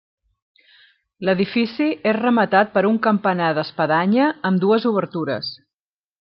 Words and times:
L'edifici 1.27 1.89
és 2.13 2.17
rematat 2.19 2.73
per 2.79 2.83
un 2.93 2.97
campanar 3.09 3.51
d'espadanya 3.59 4.31
amb 4.51 4.65
dues 4.65 4.89
obertures. 4.95 5.55